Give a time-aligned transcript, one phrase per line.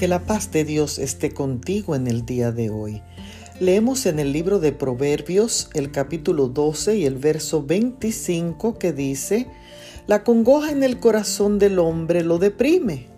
[0.00, 3.02] Que la paz de Dios esté contigo en el día de hoy.
[3.60, 9.46] Leemos en el libro de Proverbios el capítulo 12 y el verso 25 que dice,
[10.06, 13.08] La congoja en el corazón del hombre lo deprime,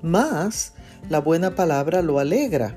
[0.00, 0.72] mas
[1.10, 2.74] la buena palabra lo alegra.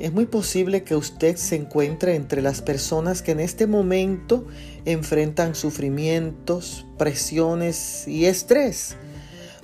[0.00, 4.48] Es muy posible que usted se encuentre entre las personas que en este momento
[4.84, 8.96] enfrentan sufrimientos, presiones y estrés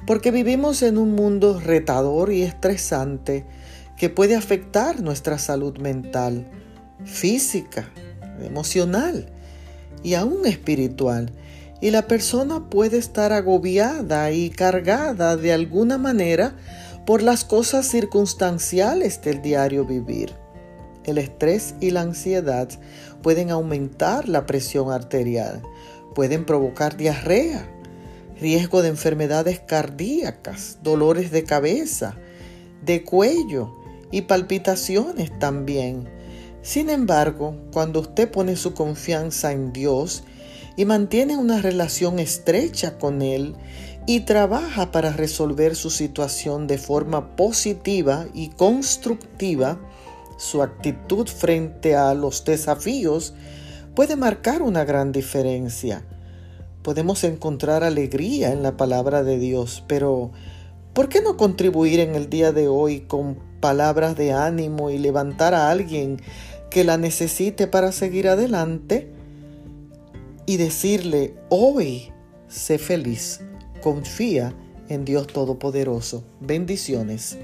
[0.06, 3.44] porque vivimos en un mundo retador y estresante
[3.96, 6.46] que puede afectar nuestra salud mental,
[7.04, 7.90] física,
[8.42, 9.26] emocional
[10.02, 11.32] y aún espiritual.
[11.82, 16.56] Y la persona puede estar agobiada y cargada de alguna manera
[17.06, 20.34] por las cosas circunstanciales del diario vivir.
[21.04, 22.68] El estrés y la ansiedad
[23.22, 25.62] pueden aumentar la presión arterial,
[26.14, 27.66] pueden provocar diarrea,
[28.40, 32.16] riesgo de enfermedades cardíacas, dolores de cabeza,
[32.84, 33.76] de cuello
[34.10, 36.08] y palpitaciones también.
[36.62, 40.24] Sin embargo, cuando usted pone su confianza en Dios
[40.76, 43.56] y mantiene una relación estrecha con Él
[44.06, 49.78] y trabaja para resolver su situación de forma positiva y constructiva,
[50.38, 53.34] su actitud frente a los desafíos
[53.94, 56.02] puede marcar una gran diferencia
[56.82, 60.30] podemos encontrar alegría en la palabra de Dios, pero
[60.92, 65.54] ¿por qué no contribuir en el día de hoy con palabras de ánimo y levantar
[65.54, 66.20] a alguien
[66.70, 69.12] que la necesite para seguir adelante?
[70.46, 72.12] Y decirle, hoy
[72.48, 73.40] sé feliz,
[73.82, 74.52] confía
[74.88, 76.24] en Dios Todopoderoso.
[76.40, 77.38] Bendiciones.